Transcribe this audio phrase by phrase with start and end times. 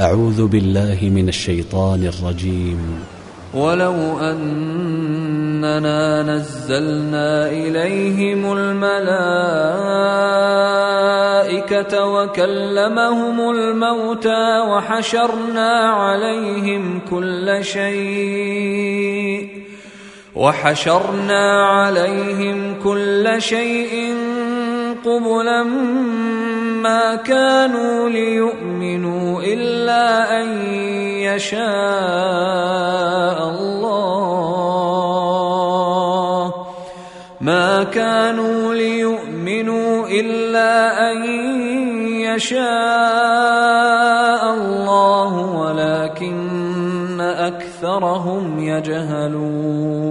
[0.00, 3.04] أعوذ بالله من الشيطان الرجيم.
[3.54, 8.86] ولو أننا نزلنا إليهم الملائكة
[12.06, 19.48] وكلمهم الموتى وحشرنا عليهم كل شيء
[20.34, 24.14] وحشرنا عليهم كل شيء
[25.04, 25.64] قبلا
[26.82, 30.48] ما كانوا ليؤمنوا إلا أن
[31.28, 31.60] يشاء
[33.48, 34.60] الله.
[37.40, 41.24] ما كانوا ليؤمنوا إلا أن
[42.20, 42.60] يشاء
[44.54, 50.10] الله ولكن أكثرهم يجهلون.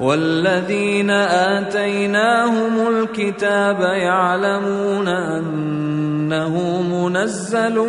[0.00, 7.86] والذين آتيناهم الكتاب يعلمون أنه منزل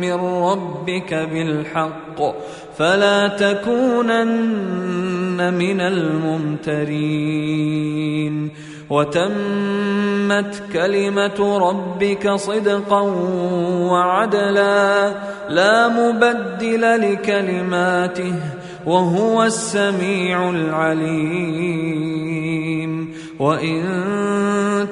[0.00, 2.22] من ربك بالحق
[2.78, 4.68] فلا تكونن
[5.54, 7.28] من الممترين
[8.90, 13.00] وتمت كلمة ربك صدقا
[13.90, 15.12] وعدلا
[15.48, 18.34] لا مبدل لكلماته
[18.88, 22.08] وهو السميع العليم.
[23.38, 23.82] وإن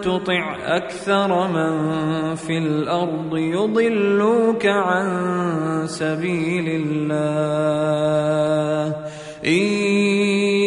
[0.03, 1.75] تطع أكثر من
[2.35, 5.07] في الأرض يضلوك عن
[5.87, 7.17] سبيل الله.
[9.47, 9.63] إن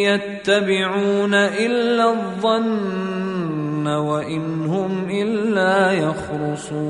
[0.10, 6.90] يتبعون إلا الظن وإن هم إلا يخرصون.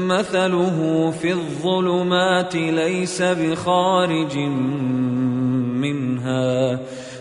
[0.07, 4.37] مثله في الظلمات ليس بخارج
[5.83, 6.79] منها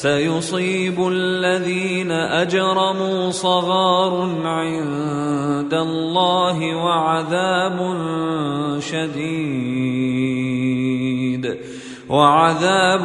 [0.00, 4.12] سيصيب الذين أجرموا صغار
[4.44, 7.78] عند الله وعذاب
[8.80, 9.90] شديد
[12.08, 13.04] وعذاب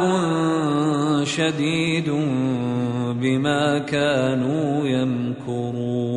[1.24, 2.10] شديد
[3.20, 6.16] بما كانوا يمكرون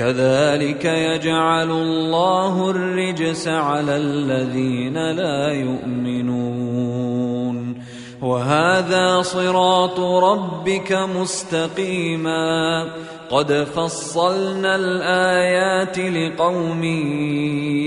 [0.00, 7.74] كذلك يجعل الله الرجس على الذين لا يؤمنون.
[8.22, 12.86] وهذا صراط ربك مستقيما.
[13.30, 16.84] قد فصلنا الآيات لقوم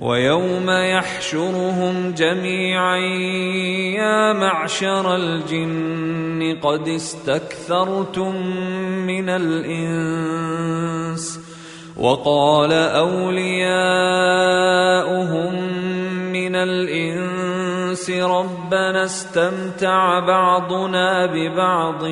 [0.00, 2.96] ويوم يحشرهم جميعا
[3.98, 8.46] يا معشر الجن قد استكثرتم
[9.06, 10.74] من الإنس.
[11.96, 13.54] وقال أولياؤهم
[16.32, 17.03] من الإنس
[18.10, 22.02] ربنا استمتع بعضنا ببعض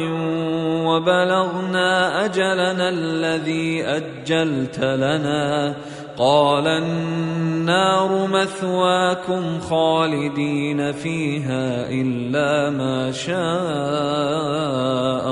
[0.87, 5.77] وبلغنا أجلنا الذي أجلت لنا.
[6.19, 13.35] قال النار مثواكم خالدين فيها إلا ما شاء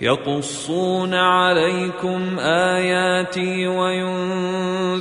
[0.00, 4.96] يقصون عليكم آياتي وينذرونكم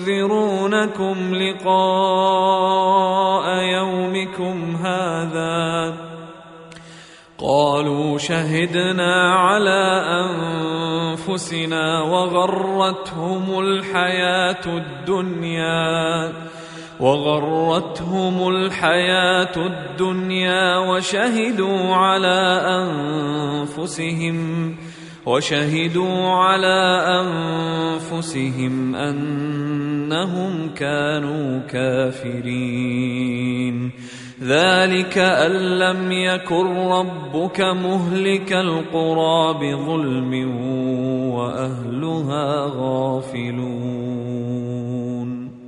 [1.36, 1.70] لقاء
[3.64, 5.94] يومكم هذا.
[7.38, 16.34] قالوا شهدنا على أنفسنا وغرتهم الحياة الدنيا.
[17.00, 24.76] وغرتهم الحياة الدنيا وشهدوا على أنفسهم
[25.26, 33.92] وشهدوا على أنفسهم أنهم كانوا كافرين.
[34.44, 40.34] ذلك أن لم يكن ربك مهلك القرى بظلم
[41.32, 44.89] وأهلها غافلون.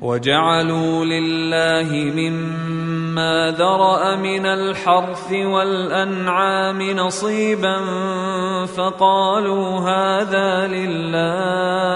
[0.00, 7.76] وجعلوا لله مما ذرأ من الحرث والأنعام نصيبا
[8.66, 11.90] فقالوا هذا لله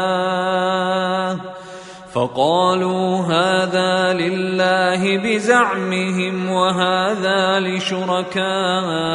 [2.13, 9.15] فقالوا هذا لله بزعمهم وهذا لشركائنا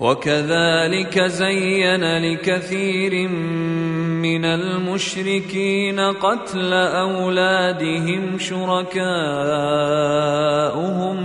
[0.00, 8.92] وكذلك زين لكثير من المشركين قتل أولادهم شركاؤهم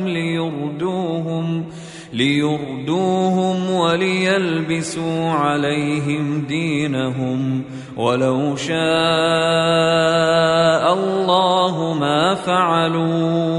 [0.08, 1.66] ليردوهم
[2.14, 7.64] ليردوهم وليلبسوا عليهم دينهم.
[7.98, 8.76] ولو شاء
[10.94, 13.52] الله ما فعلوه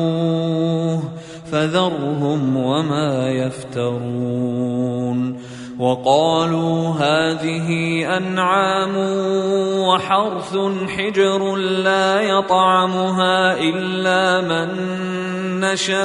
[1.53, 5.02] فذرهم وما يفترون.
[5.83, 7.69] وقالوا هذه
[8.17, 8.95] أنعام
[9.83, 10.57] وحرث
[10.97, 14.69] حجر لا يطعمها إلا من
[15.61, 16.05] نشاء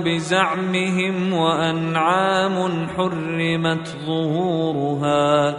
[0.00, 5.58] بزعمهم وأنعام حرمت ظهورها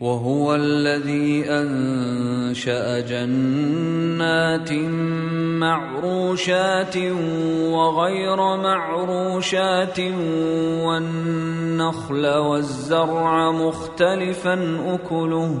[0.00, 4.72] وهو الذي أنشأ جنات
[5.60, 6.96] معروشات
[7.76, 10.00] وغير معروشات
[10.84, 14.54] والنخل والزرع مختلفا
[14.94, 15.60] أكله.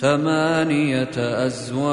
[0.00, 1.92] ثمانية أزواج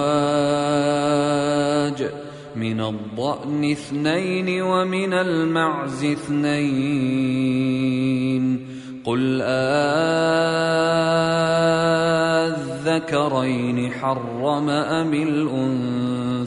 [2.55, 7.33] من الضأن اثنين ومن المعز اثنين.
[9.03, 9.41] قل
[13.03, 15.13] آذكرين حرم أم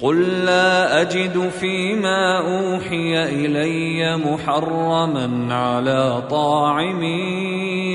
[0.00, 7.02] قل لا اجد فيما اوحي الي محرما على طاعم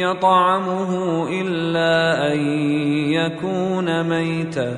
[0.02, 0.92] يطعمه
[1.30, 2.40] الا ان
[3.12, 4.78] يكون ميتا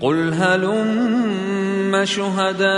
[0.00, 2.68] قل هلم شهداءكم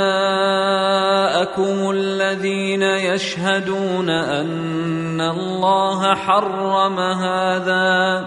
[1.91, 8.25] الذين يشهدون ان الله حرم هذا؟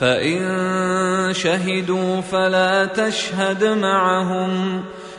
[0.00, 4.84] فان شهدوا فلا تشهد معهم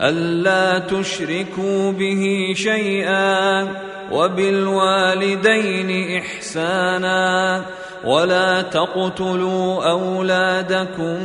[0.00, 3.68] ألا تشركوا به شيئا
[4.12, 7.64] وبالوالدين إحسانا
[8.04, 11.22] ولا تقتلوا أولادكم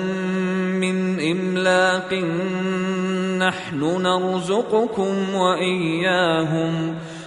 [0.81, 2.13] من إملاق
[3.38, 6.95] نحن نرزقكم وإياهم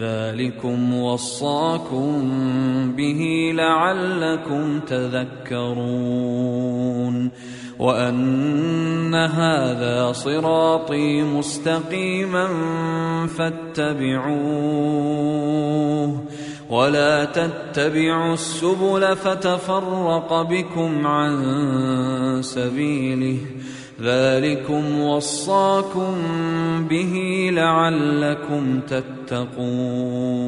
[0.00, 2.12] ذلكم وصاكم
[2.96, 6.38] به لعلكم تذكرون
[7.78, 12.48] وأن هذا صراطي مستقيما
[13.26, 14.68] فاتبعوه
[16.70, 23.38] ولا تتبعوا السبل فتفرق بكم عن سبيله
[24.02, 26.14] ذلكم وصاكم
[26.90, 30.38] به لعلكم تتقون.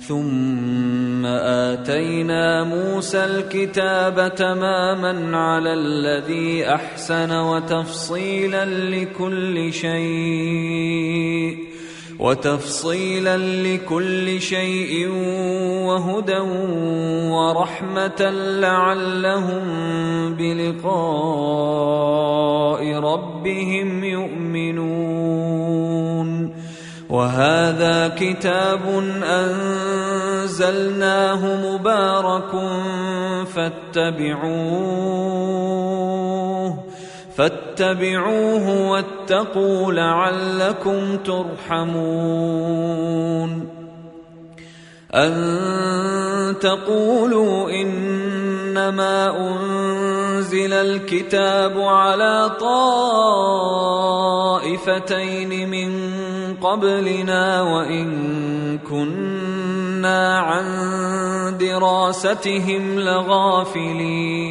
[0.00, 11.69] ثم آتينا موسى الكتاب تماما على الذي أحسن وتفصيلا لكل شيء.
[12.20, 15.08] وتفصيلا لكل شيء
[15.88, 16.38] وهدى
[17.32, 18.20] ورحمة
[18.60, 19.64] لعلهم
[20.34, 20.90] بلقاء
[22.94, 25.50] ربهم يؤمنون.
[27.10, 28.80] وهذا كتاب
[30.44, 31.42] أنزلناه
[31.74, 32.50] مبارك
[33.54, 34.90] فاتبعوه.
[37.40, 42.20] فاتبعوه واتقوا لعلكم ترحمون.
[45.14, 45.32] أن
[46.60, 52.50] تقولوا إنما أنزل الكتاب على
[54.60, 55.92] طائفتين من
[56.56, 60.66] قبلنا وإن كنا عن
[61.60, 64.50] دراستهم لغافلين.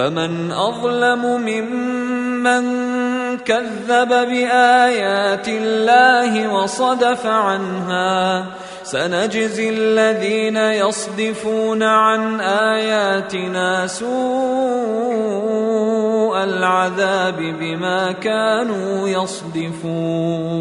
[0.00, 2.64] فمن أظلم ممن
[3.38, 8.46] كذب بآيات الله وصدف عنها
[8.82, 14.10] سنجزي الذين يصدفون عن آياتنا سوء
[16.44, 20.60] العذاب بما كانوا يصدفون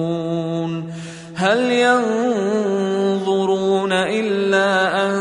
[1.36, 1.72] هل
[2.92, 5.12] ينظرون إلا أن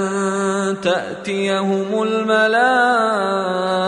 [0.82, 3.87] تأتيهم الملائكة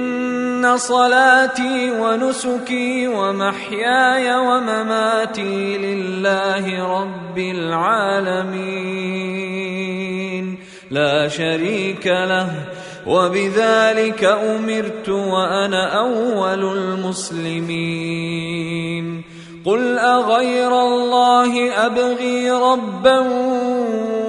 [0.77, 6.65] صلاتي ونسكي ومحياي ومماتي لله
[7.01, 8.71] رب العالمين.
[10.91, 12.51] لا شريك له
[13.07, 18.21] وبذلك أمرت وأنا أول المسلمين.
[19.65, 23.19] قل أغير الله أبغي ربا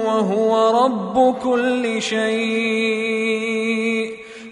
[0.05, 3.43] وهو رب كل شيء.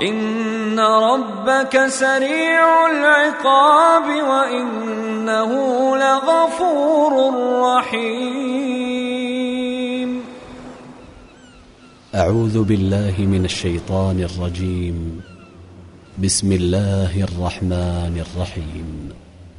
[0.00, 5.52] ان ربك سريع العقاب وانه
[5.96, 9.12] لغفور رحيم.
[12.14, 15.20] أعوذ بالله من الشيطان الرجيم.
[16.24, 19.08] بسم الله الرحمن الرحيم.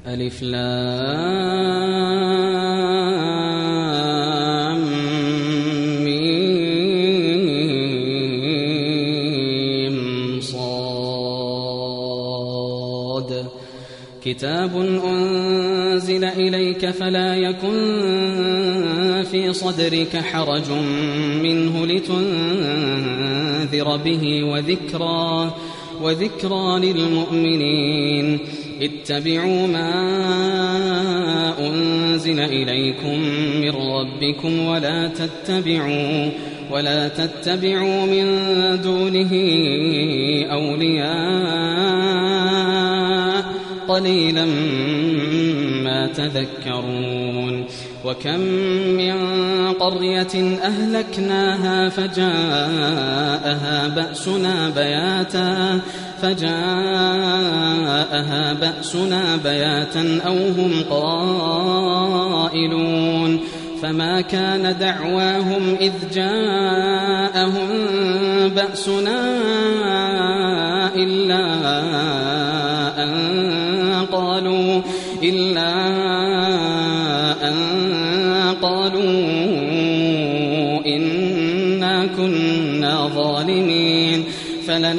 [0.08, 2.13] ألف لام
[14.34, 20.72] كتاب أنزل إليك فلا يكن في صدرك حرج
[21.43, 25.56] منه لتنذر به وذكرى
[26.02, 28.39] وذكرى للمؤمنين.
[28.82, 29.93] اتبعوا ما
[31.60, 33.19] أنزل إليكم
[33.62, 36.30] من ربكم ولا تتبعوا
[36.72, 38.26] ولا تتبعوا من
[38.82, 39.32] دونه
[40.52, 42.62] أولياء
[43.88, 44.46] قليلا
[45.84, 47.65] ما تذكرون
[48.06, 48.39] وكم
[48.98, 49.13] من
[49.74, 55.80] قرية أهلكناها فجاءها بأسنا بياتا
[56.22, 56.54] فجاءها
[58.54, 62.13] بأسنا بياتا أو هم قائلون
[63.82, 67.69] فما كان دعواهم إذ جاءهم
[68.50, 69.43] بأسنا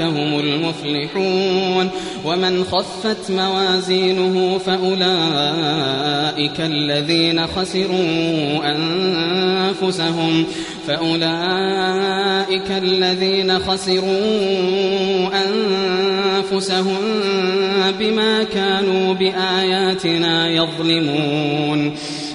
[0.00, 1.90] هم المفلحون.
[2.24, 10.44] ومن خفت موازينه فأولئك الذين خسروا أنفسهم.
[10.86, 15.28] فأولئك الذين خسروا
[16.52, 16.96] أنفسهم
[17.98, 21.96] بما كانوا بآياتنا يظلمون.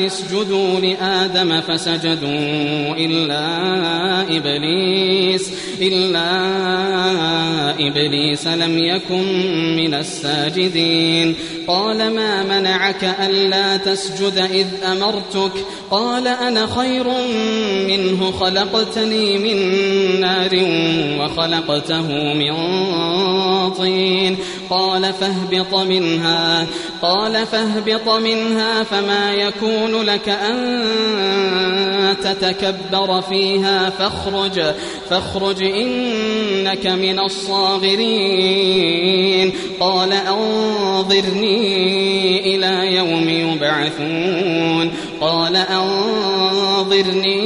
[0.00, 3.46] اسجدوا لآدم فسجدوا إلا
[4.22, 6.28] إبليس إلا
[7.88, 9.24] إبليس لم يكن
[9.76, 11.34] من الساجدين.
[11.66, 15.52] قال ما منعك ألا تسجد إذ أمرتك؟
[15.90, 17.06] قال أنا خير
[17.88, 19.56] منه خلقتني من
[20.20, 20.54] نار
[21.20, 22.54] وخلقته من
[23.70, 24.36] طين.
[24.70, 26.66] قال فاهبط منها
[27.02, 29.47] قال فاهبط منها فما يكون
[30.04, 30.84] لك أن
[32.22, 34.62] تتكبر فيها فاخرج
[35.10, 38.48] فاخرج إنك من الصاغرين.
[39.80, 41.58] قال أنظرني
[42.54, 44.92] إلى يوم يبعثون.
[45.20, 47.38] قال أنظرني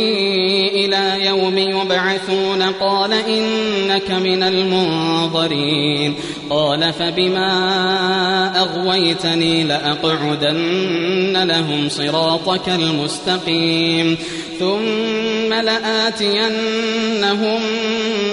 [0.85, 2.62] إلى يوم يبعثون.
[2.62, 6.14] قال إنك من المنظرين.
[6.50, 14.18] قال فبما أغويتني لأقعدن لهم صراطك المستقيم.
[14.58, 17.61] ثم لآتينهم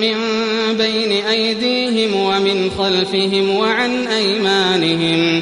[0.01, 0.17] من
[0.77, 5.41] بين أيديهم ومن خلفهم وعن أيمانهم.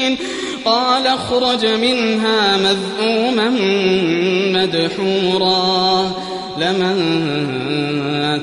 [0.65, 3.49] قال اخرج منها مذءوما
[4.51, 6.11] مدحورا.
[6.57, 6.95] لمن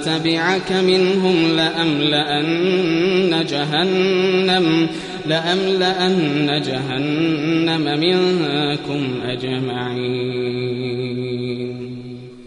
[0.05, 4.89] تبعك منهم لأملأن جهنم
[5.27, 10.59] لأملأن جهنم منكم أجمعين.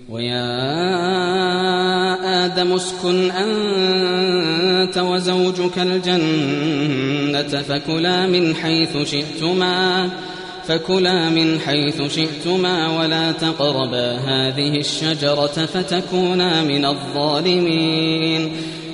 [0.09, 0.51] ويا
[2.45, 10.09] آدم اسكن أنت وزوجك الجنة فكلا من حيث شئتما
[10.67, 18.51] فكلا من حيث شئتما ولا تقربا هذه الشجرة فتكونا من الظالمين.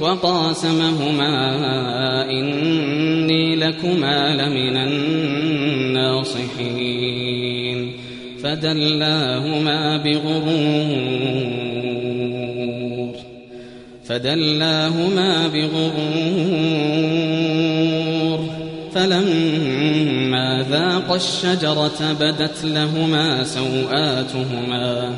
[0.00, 1.34] وقاسمهما
[2.30, 5.96] إني لكما لمن الناصحين.
[8.42, 11.46] فدلاهما بغرور
[14.08, 15.96] فدلاهما بغرور.
[18.94, 25.14] فلما ذاق الشجرة بدت لهما سوآتهما.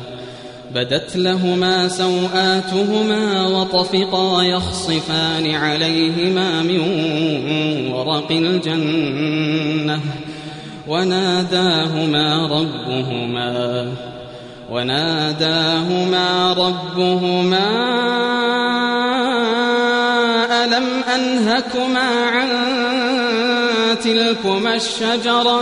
[0.75, 6.81] بدت لهما سوآتهما وطفقا يخصفان عليهما من
[7.91, 9.99] ورق الجنة
[10.87, 13.87] وناداهما ربهما
[14.71, 17.69] وناداهما ربهما
[20.63, 22.49] ألم أنهكما عن
[24.03, 25.61] تلكما الشجرة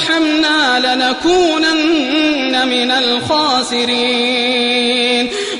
[0.00, 4.10] وترحمنا لنكونن من الخاسرين.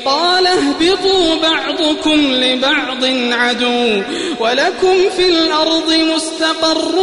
[0.05, 4.03] قال اهبطوا بعضكم لبعض عدو
[4.41, 6.99] ولكم في الأرض مستقر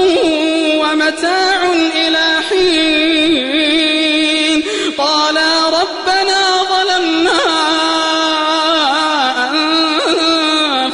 [0.82, 3.78] ومتاع إلى حين.
[4.98, 7.40] قالا ربنا ظلمنا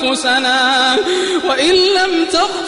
[0.04, 0.62] أنفسنا
[1.48, 2.26] وإن لم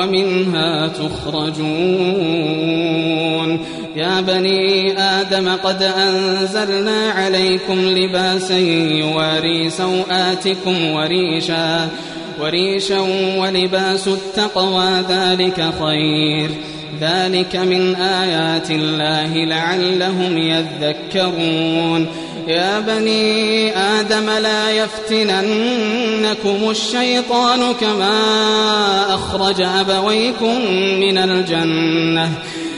[0.00, 1.60] ومنها تخرجون.
[3.96, 11.88] يا بني آدم قد أنزلنا عليكم لباسا يواري سوآتكم وريشا
[12.40, 13.00] وريشا
[13.36, 16.50] ولباس التقوى ذلك خير.
[17.00, 22.06] ذلك من آيات الله لعلهم يذكرون.
[22.46, 30.60] يا بني آدم لا يفتننكم الشيطان كما أخرج أبويكم
[31.00, 32.32] من الجنة.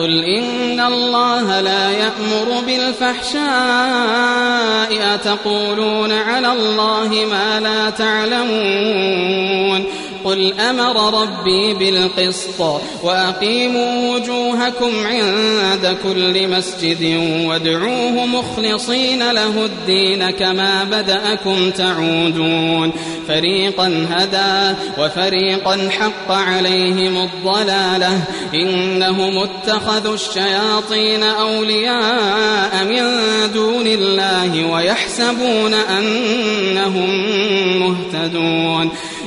[0.00, 3.40] قل إن الله لا يأمر بالفحشاء
[5.14, 9.84] أتقولون على الله ما لا تعلمون
[10.24, 21.70] قل أمر ربي بالقسط وأقيموا وجوهكم عند كل مسجد وادعوه مخلصين له الدين كما بدأكم
[21.70, 22.92] تعودون.
[23.28, 28.22] فريقا هدى وفريقا حق عليهم الضلالة.
[28.54, 33.02] إنهم اتخذوا الشياطين أولياء من
[33.54, 37.10] دون الله ويحسبون أنهم
[37.80, 38.90] مهتدون.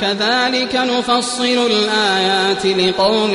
[0.00, 3.34] كذلك نفصل الآيات لقوم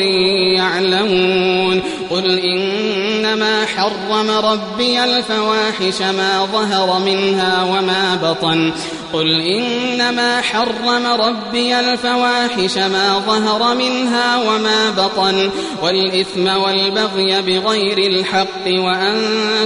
[0.55, 1.81] يعلمون.
[2.09, 8.71] قل إنما حرم ربي الفواحش ما ظهر منها وما بطن.
[9.13, 15.49] قل إنما حرم ربي الفواحش ما ظهر منها وما بطن.
[15.81, 19.17] والإثم والبغي بغير الحق وأن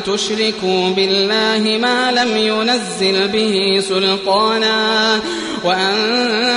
[0.06, 5.20] تشركوا بالله ما لم ينزل به سلطانا.
[5.64, 6.57] وأن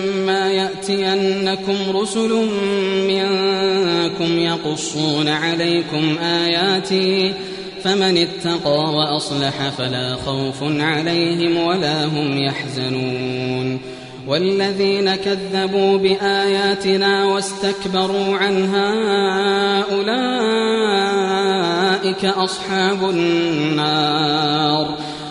[0.99, 2.47] يأتينكم رسل
[3.07, 7.33] منكم يقصون عليكم آياتي
[7.83, 13.81] فمن اتقى وأصلح فلا خوف عليهم ولا هم يحزنون.
[14.27, 18.91] والذين كذبوا بآياتنا واستكبروا عنها
[19.91, 20.15] أولئك
[22.25, 24.97] أصحاب النار.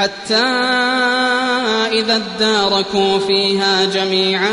[0.00, 0.46] حتى
[1.92, 4.52] إذا اداركوا فيها جميعا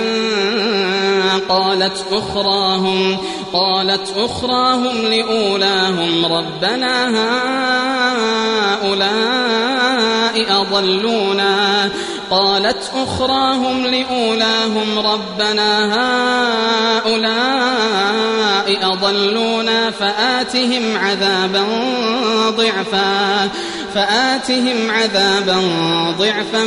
[1.50, 3.18] قالت أخراهم
[3.54, 7.10] قالت أخراهم لأولاهم ربنا
[8.84, 11.90] هؤلاء أضلونا.
[12.32, 15.94] قالت أخراهم لأولاهم ربنا
[16.98, 17.58] هؤلاء
[18.94, 21.66] أضلونا فآتهم عذابا
[22.50, 23.50] ضعفا.
[23.96, 25.62] فآتهم عذابا
[26.20, 26.64] ضعفا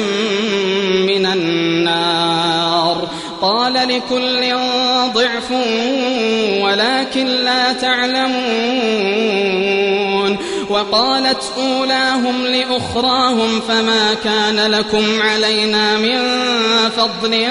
[1.07, 3.09] من النار.
[3.43, 4.55] قال لكل
[5.15, 5.51] ضعف
[6.63, 8.91] ولكن لا تعلمون.
[10.71, 16.19] وقالت أولاهم لأخراهم فما كان لكم علينا من
[16.97, 17.47] فضل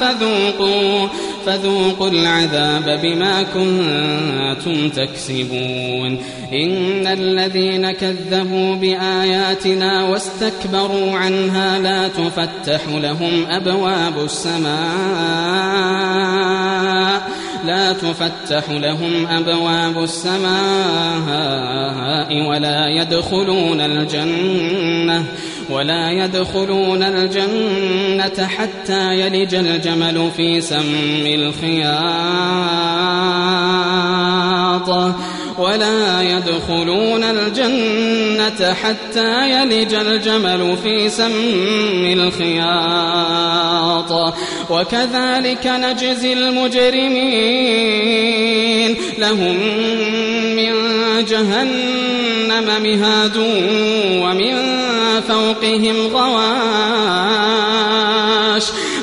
[0.00, 1.08] فذوقوا.
[1.46, 6.18] فذوقوا العذاب بما كنتم تكسبون.
[6.52, 14.74] إن الذين كذبوا بآياتنا واستكبروا عنها لا تفتح لهم أبواب السماء.
[17.66, 21.54] لا تفتح لهم أبواب السماء
[22.48, 25.24] ولا يدخلون الجنة.
[25.70, 31.94] ولا يدخلون الجنة حتى يلج الجمل في سم الخياط.
[35.58, 43.54] ولا يدخلون الجنة حتى يلج الجمل في سم الخياط.
[44.70, 47.74] وكذلك نجزي المجرمين.
[49.18, 49.56] لهم
[50.56, 50.74] من
[51.28, 53.36] جهنم مهاد
[54.22, 54.84] ومن
[55.64, 57.44] فوقهم غواش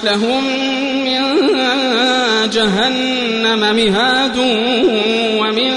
[0.04, 0.44] لهم
[1.06, 1.22] من
[2.50, 4.38] جهنم مهاد
[5.40, 5.74] ومن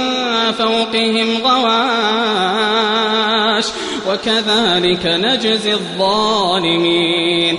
[0.59, 2.45] فوقهم غواش
[4.09, 7.59] وكذلك نجزي الظالمين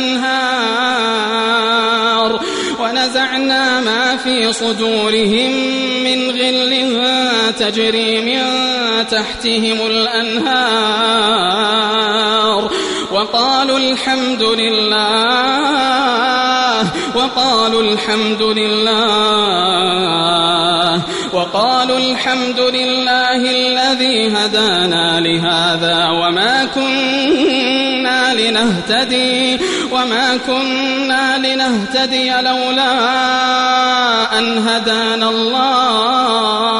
[0.00, 1.60] الأنهار
[2.80, 5.50] ونزعنا ما في صدورهم
[6.04, 6.70] من غل
[7.58, 8.42] تجري من
[9.06, 10.90] تحتهم الأنهار
[13.12, 15.00] وقالوا الحمد لله
[17.14, 19.70] وقالوا الحمد لله
[21.32, 27.59] وقالوا الحمد لله الذي هدانا لهذا وما كنا
[28.34, 29.60] لنهتدي
[29.92, 32.92] وما كنا لنهتدي لولا
[34.38, 36.70] أن هدانا الله.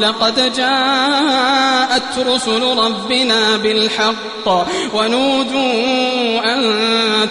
[0.00, 6.60] لقد جاءت رسل ربنا بالحق ونودوا أن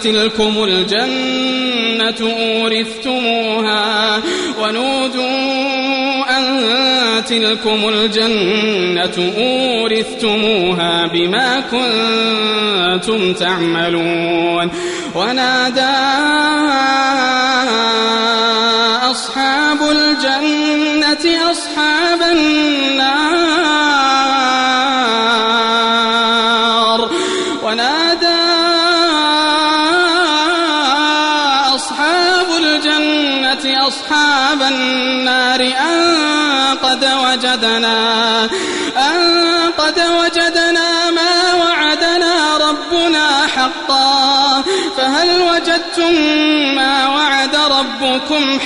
[0.04, 4.22] تلكم الجنة أورثتموها.
[4.62, 5.75] ونودوا
[6.30, 14.72] أن تلكم الجنة أورثتموها بما كنتم تعملون
[15.16, 15.96] ونادى
[19.12, 21.95] أصحاب الجنة أصحاب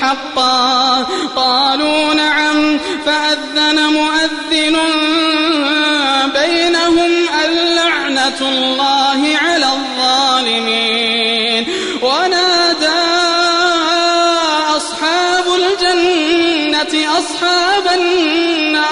[0.01, 1.05] حقا.
[1.35, 4.77] قالوا نعم فأذن مؤذن
[6.33, 7.11] بينهم
[7.45, 11.67] اللعنة الله على الظالمين.
[12.01, 13.05] ونادى
[14.77, 18.89] أصحاب الجنة أصحاب النار.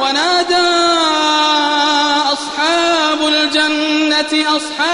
[0.00, 0.68] ونادى
[2.32, 4.93] أصحاب الجنة أصحاب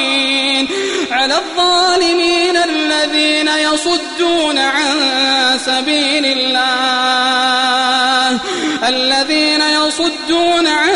[1.51, 4.99] الظالمين الذين يصدون عن
[5.65, 6.61] سبيل الله.
[8.87, 9.61] الذين
[9.91, 10.95] يصدون عن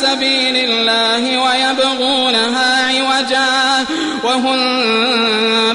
[0.00, 3.86] سبيل الله ويبغونها عوجا
[4.24, 4.58] وهم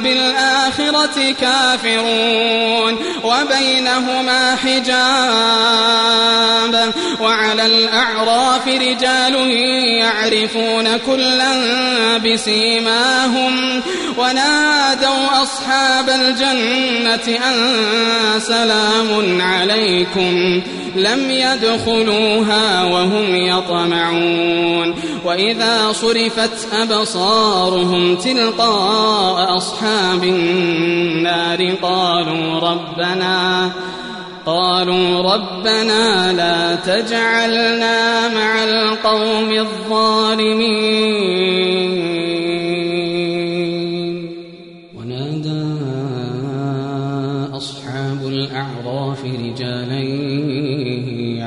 [0.03, 4.91] بالآخرة كافرون وبينهما حجاب
[7.21, 9.35] وعلى الأعراف رجال
[9.97, 11.53] يعرفون كلا
[12.17, 13.81] بسيماهم
[14.17, 17.55] ونادوا أصحاب الجنة أن
[18.39, 20.61] سلام عليكم
[20.95, 22.50] لم يدخلوها
[22.83, 24.95] وهم يطمعون
[25.25, 33.71] وإذا صرفت أبصارهم تلقاء أصحاب النار قالوا ربنا
[34.45, 41.21] قالوا ربنا لا تجعلنا مع القوم الظالمين.
[44.97, 45.63] ونادى
[47.53, 50.01] أصحاب الأعراف رجالا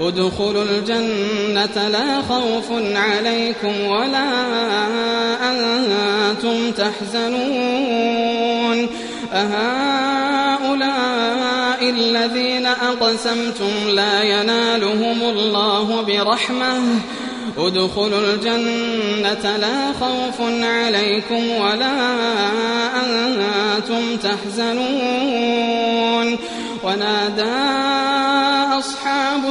[0.00, 4.30] ادخلوا الجنة لا خوف عليكم ولا
[5.50, 8.08] أنتم تحزنون.
[9.32, 10.30] أهؤلاء
[11.90, 17.00] الذين أقسمتم لا ينالهم الله برحمة.
[17.58, 21.96] ادخلوا الجنة لا خوف عليكم ولا
[23.04, 25.60] أنتم تحزنون.
[26.84, 27.56] ونادى
[28.78, 29.44] أصحاب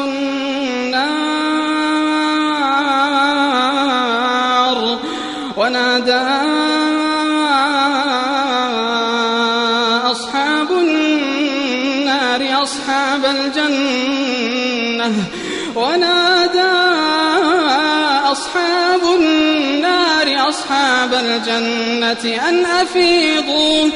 [20.69, 23.89] أصحاب الجنة أن أفيضوا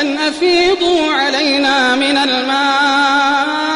[0.00, 3.69] أن أفيضوا علينا من الماء.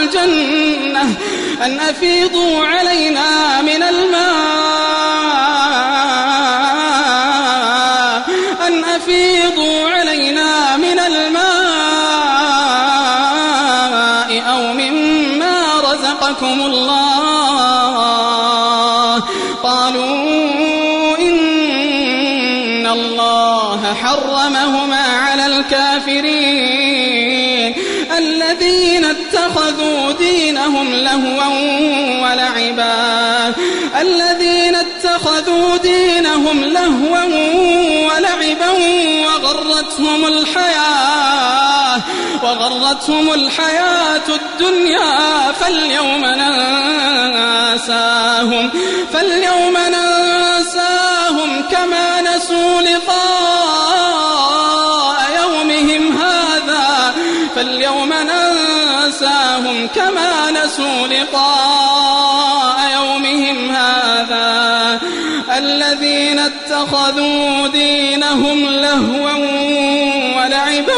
[0.00, 1.02] الجنة
[1.62, 4.59] أن أفيضوا علينا من الماء.
[30.80, 31.46] دينهم لهوا
[32.22, 33.54] ولعبا.
[34.00, 37.24] الذين اتخذوا دينهم لهوا
[38.06, 38.70] ولعبا
[39.26, 42.00] وغرتهم الحياة
[42.42, 46.24] وغرتهم الحياة الدنيا فاليوم
[47.44, 48.70] ننساهم
[49.12, 54.00] فاليوم ننساهم كما نسوا لقاء
[55.42, 57.14] يومهم هذا
[57.56, 58.39] فاليوم ننساهم
[59.94, 65.00] كما نسوا لقاء يومهم هذا.
[65.58, 69.32] الذين اتخذوا دينهم لهوا
[70.36, 70.96] ولعبا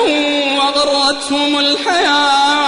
[0.59, 2.63] وغرتهم الحياة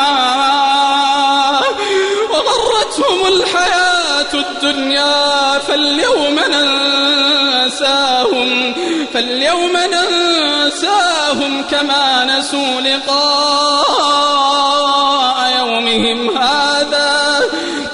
[2.31, 5.35] وغرتهم الحياة الدنيا.
[5.69, 6.37] فاليوم
[7.55, 8.51] ننساهم
[9.15, 14.74] فاليوم ننساهم كما نسوا لقاء
[15.95, 17.41] يومهم هذا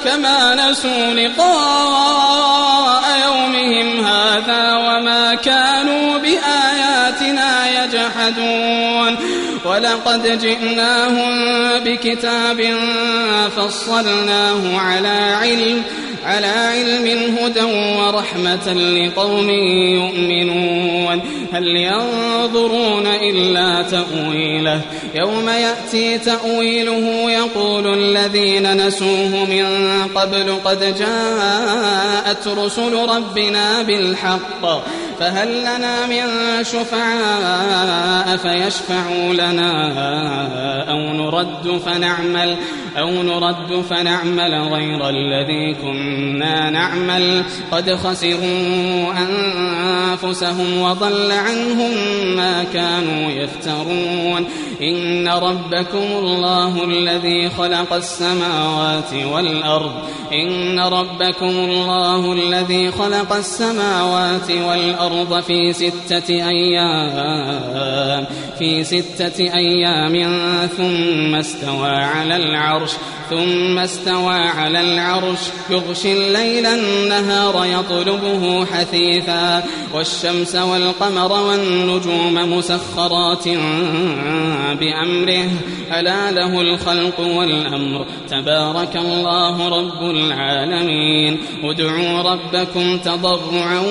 [0.05, 9.17] كما نسوا لقاء يومهم هذا وما كانوا بآياتنا يجحدون.
[9.65, 11.31] ولقد جئناهم
[11.85, 12.75] بكتاب
[13.57, 15.83] فصلناه على علم
[16.25, 17.65] على علم هدى
[17.99, 19.51] ورحمة لقوم
[20.01, 21.21] يؤمنون.
[21.53, 24.81] هل ينظرون إلا تأويله؟
[25.15, 29.67] يوم يأتي تأويله يقول الذين نسوه من
[30.15, 34.83] قبل قد جاءت رسل ربنا بالحق
[35.21, 36.25] فهل لنا من
[36.65, 39.71] شفعاء فيشفعوا لنا
[40.91, 42.57] أو نرد فنعمل
[42.99, 46.10] أو نرد فنعمل غير الذي كنا
[46.71, 47.45] نعمل.
[47.71, 51.91] قد خسروا أنفسهم وضل عنهم
[52.37, 54.45] ما كانوا يفترون.
[54.83, 59.93] إن ربكم الله الذي خلق السماوات والأرض.
[60.33, 68.25] إن ربكم الله الذي خلق السماوات والأرض في ستة أيام.
[68.59, 70.37] في ستة أيام
[70.77, 72.91] ثم استوى على العرش.
[73.31, 75.39] ثم استوى على العرش
[75.71, 79.63] يغشي الليل النهار يطلبه حثيثا.
[79.95, 83.49] والشمس والقمر والنجوم مسخرات
[84.81, 85.51] بأمره.
[85.99, 88.07] ألا له الخلق والأمر.
[88.29, 91.39] تبارك الله رب العالمين.
[91.65, 93.83] ادعوا ربكم تضرعا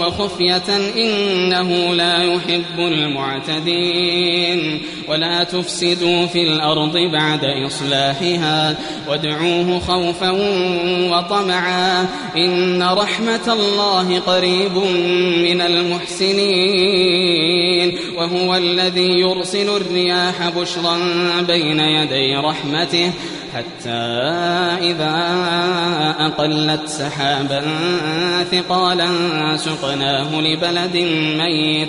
[0.00, 4.82] وخفية إنه لا يحب المعتدين.
[5.08, 8.57] ولا تفسدوا في الأرض بعد إصلاحها.
[9.08, 10.30] وادعوه خوفا
[11.10, 12.06] وطمعا
[12.36, 14.76] إن رحمة الله قريب
[15.42, 17.18] من المحسنين
[18.16, 20.98] وهو الذي يرسل الرياح بشرا
[21.48, 23.12] بين يدي رحمته
[23.54, 23.90] حتى
[24.90, 25.14] إذا
[26.18, 27.62] أقلت سحابا
[28.50, 29.08] ثقالا
[29.56, 30.96] سقناه لبلد
[31.38, 31.88] ميت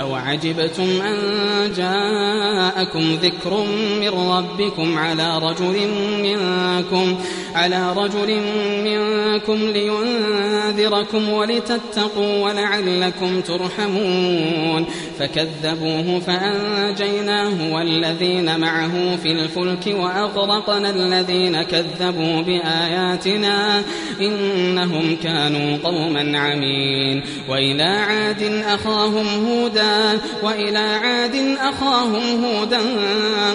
[0.00, 1.16] أو عجبتم أن
[1.76, 3.64] جاءكم ذكر
[4.00, 5.76] من ربكم على رجل
[6.22, 7.18] منكم
[7.54, 8.40] على رجل
[8.84, 14.86] منكم لينذركم ولتتقوا ولعلكم ترحمون.
[15.18, 23.82] فكذبوه فأنجيناه والذين معه في الفلك وأغرقنا الذين كذبوا بآياتنا
[24.20, 27.22] إنهم كانوا قوما عمين.
[27.48, 29.87] وإلى عاد أخاهم هودا
[30.42, 32.80] وإلى عاد أخاهم هودا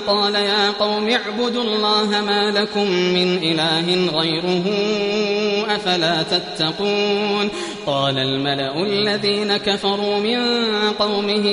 [0.07, 4.63] قال يا قوم اعبدوا الله ما لكم من إله غيره
[5.75, 7.49] أفلا تتقون
[7.85, 10.39] قال الملأ الذين كفروا من
[10.99, 11.45] قومه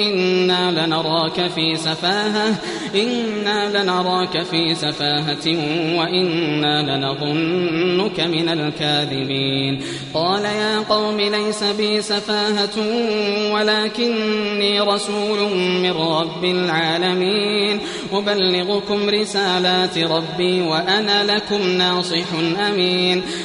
[0.00, 2.54] إنا لنراك في سفاهة
[2.94, 5.46] إنا لنراك في سفاهة
[5.98, 9.82] وإنا لنظنك من الكاذبين
[10.14, 12.78] قال يا قوم ليس بي سفاهة
[13.52, 17.80] ولكني رسول من رب العالمين
[18.12, 22.26] أبلغكم رسالات ربي وأنا لكم ناصح
[22.68, 23.22] أمين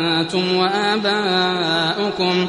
[0.00, 2.48] أنتم وآباؤكم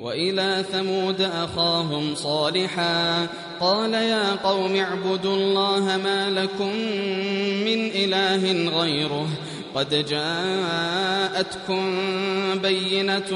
[0.00, 3.26] وإلى ثمود أخاهم صالحا
[3.60, 6.70] قال يا قوم اعبدوا الله ما لكم
[7.64, 9.28] من إله غيره
[9.76, 11.84] قد جاءتكم
[12.62, 13.32] بينة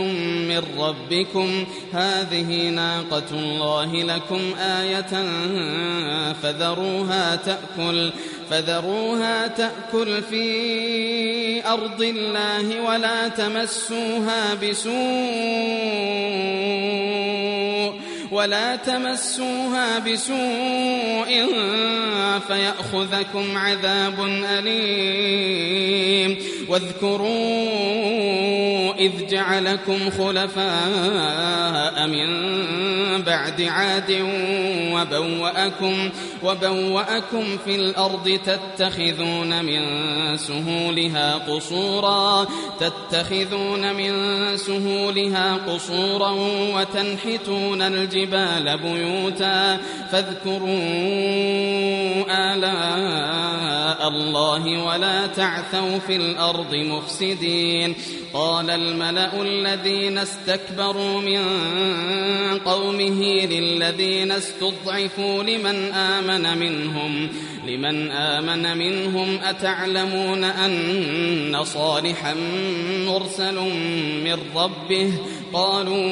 [0.49, 1.64] من ربكم.
[1.93, 5.24] هذه ناقة الله لكم آية
[6.32, 8.12] فذروها تأكل
[8.51, 14.91] فذروها تأكل في أرض الله ولا تمسوها بسوء.
[18.31, 21.47] ولا تمسوها بسوء
[22.49, 26.37] فيأخذكم عذاب أليم.
[26.68, 28.01] واذكروا
[28.99, 32.31] إذ جعلكم خلفاء من
[33.18, 34.11] بعد عاد
[34.92, 36.11] وبوأكم
[36.44, 39.82] وبوأكم في الأرض تتخذون من
[40.36, 42.46] سهولها قصورا
[42.80, 44.12] تتخذون من
[44.56, 46.30] سهولها قصورا
[46.74, 49.78] وتنحتون الجبال بيوتا
[50.12, 50.80] فاذكروا
[52.54, 57.94] آلاء الله ولا تعثوا في الأرض مفسدين.
[58.32, 61.40] قال الملأ الذين استكبروا من
[63.01, 67.28] قومه للذين استضعفوا لمن آمن منهم
[67.66, 72.34] لمن آمن منهم أتعلمون أن صالحا
[73.07, 73.55] مرسل
[74.24, 75.12] من ربه؟
[75.53, 76.03] قالوا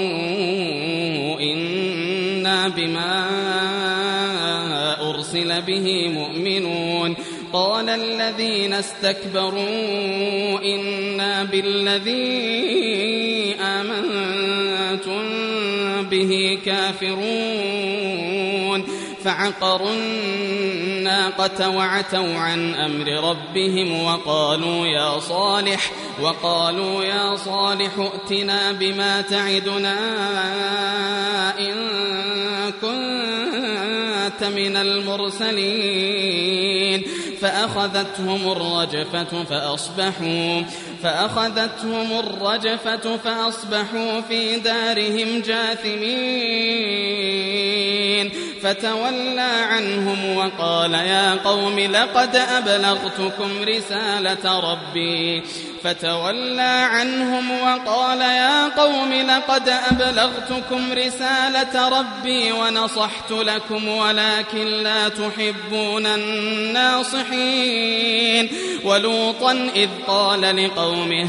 [1.40, 3.26] إنا بما
[5.10, 7.14] أرسل به مؤمنون.
[7.52, 14.37] قال الذين استكبروا إنا بالذي آمنتم
[16.18, 18.08] به كافرون
[19.24, 25.90] فعقروا الناقة وعتوا عن أمر ربهم وقالوا يا صالح
[26.22, 29.98] وقالوا يا صالح ائتنا بما تعدنا
[31.58, 31.74] إن
[32.80, 36.18] كنت من المرسلين
[37.40, 40.62] فأخذتهم الرجفة فأصبحوا
[41.02, 46.88] فأخذتهم الرجفة فأصبحوا في دارهم جاثمين.
[48.62, 55.42] فتولى عنهم وقال يا قوم لقد أبلغتكم رسالة ربي.
[55.84, 66.06] فتولى عنهم وقال يا قوم لقد أبلغتكم رسالة ربي ونصحت لكم ولكن لا تحبون
[67.26, 68.48] الناصحين
[68.84, 71.28] ولوطا إذ قال لقومه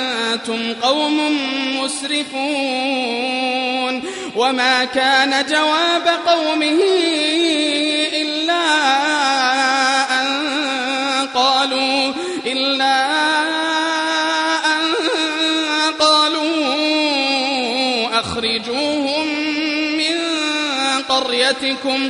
[0.81, 1.37] قوم
[1.81, 3.21] مسرفون
[4.35, 6.79] وما كان جواب قومه
[8.13, 8.63] إلا
[10.21, 10.27] أن
[11.33, 12.13] قالوا
[12.45, 13.05] إلا
[14.65, 14.81] أن
[15.99, 16.59] قالوا
[18.19, 19.27] أخرجوهم
[19.97, 20.17] من
[21.09, 22.09] قريتكم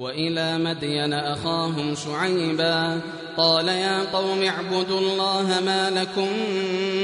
[0.00, 3.00] وإلى مدين أخاهم شعيبا
[3.36, 6.28] قال يا قوم اعبدوا الله ما لكم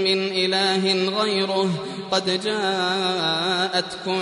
[0.05, 1.71] من إله غيره
[2.11, 4.21] قد جاءتكم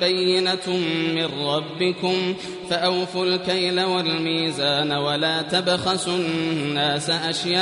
[0.00, 0.76] بينة
[1.14, 2.34] من ربكم
[2.70, 7.54] فأوفوا الكيل والميزان ولا تبخسوا الناس أشياءهم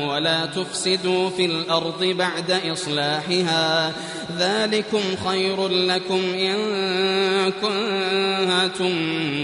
[0.00, 3.92] ولا تفسدوا في الأرض بعد إصلاحها
[4.38, 6.56] ذلكم خير لكم إن
[7.52, 8.85] كنتم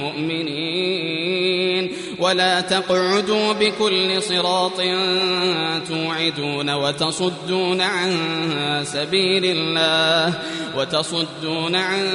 [0.03, 1.91] مؤمنين.
[2.23, 4.81] ولا تقعدوا بكل صراط
[5.89, 8.15] توعدون وتصدون عن
[8.85, 10.35] سبيل الله
[10.77, 12.09] وتصدون عن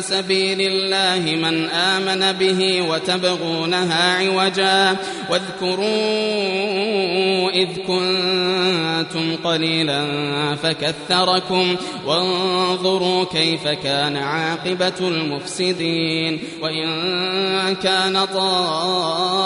[0.00, 4.96] سبيل الله من آمن به وتبغونها عوجا
[5.30, 5.80] واذكروا
[7.50, 10.06] إذ كنتم قليلا
[10.62, 16.90] فكثركم وانظروا كيف كان عاقبة المفسدين وإن
[17.74, 18.16] كان